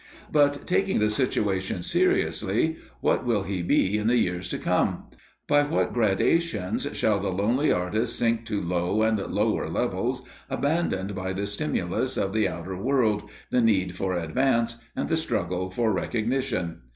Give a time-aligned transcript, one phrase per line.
[0.31, 5.03] But, taking the situation seriously, what will he be in the years to come?
[5.47, 11.33] By what gradations shall the lonely artist sink to low and lower levels, abandoned by
[11.33, 16.81] the stimulus of the outer world, the need for advance, and the struggle for recognition?